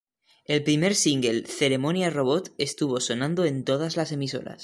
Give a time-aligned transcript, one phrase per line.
[0.45, 4.59] El primer single 'Ceremonia robot' estuvo sonando en todas las emisoras.